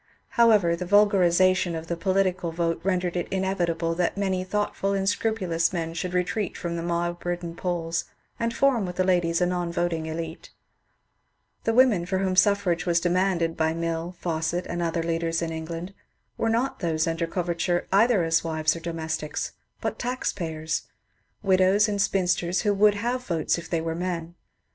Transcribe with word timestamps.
How 0.29 0.49
ever, 0.49 0.75
the 0.75 0.87
vulgarization 0.87 1.75
of 1.75 1.85
the 1.85 1.95
political 1.95 2.51
vote 2.51 2.81
rendered 2.83 3.15
it 3.15 3.27
in 3.29 3.43
evitable 3.43 3.95
that 3.97 4.17
many 4.17 4.43
thoughtful 4.43 4.93
and 4.93 5.07
scrupulous 5.07 5.71
men 5.71 5.93
should 5.93 6.15
retreat 6.15 6.57
from 6.57 6.75
the 6.75 6.81
mob 6.81 7.23
ridden 7.23 7.55
polls 7.55 8.05
and 8.39 8.51
form 8.51 8.87
with 8.87 8.97
ladies 8.99 9.41
a 9.41 9.45
non 9.45 9.71
voting 9.71 10.05
Site, 10.11 10.49
The 11.65 11.75
women 11.75 12.07
for 12.07 12.17
whom 12.17 12.35
suffrage 12.35 12.87
was 12.87 12.99
demanded 12.99 13.55
by 13.55 13.75
Mill, 13.75 14.15
Fawcett, 14.17 14.65
and 14.65 14.81
other 14.81 15.03
leaders 15.03 15.39
in 15.43 15.51
England 15.51 15.93
were 16.35 16.49
not 16.49 16.79
those 16.79 17.05
under 17.05 17.27
coverture 17.27 17.85
either 17.91 18.23
as 18.23 18.43
wives 18.43 18.75
or 18.75 18.79
domestics, 18.79 19.51
but 19.81 19.99
tax 19.99 20.33
payers,— 20.33 20.87
widows 21.43 21.87
and 21.87 22.01
spinsters 22.01 22.61
who 22.61 22.73
would 22.73 22.95
have 22.95 23.23
votes 23.27 23.59
if 23.59 23.69
they 23.69 23.81
were 23.81 23.93
men. 23.93 24.33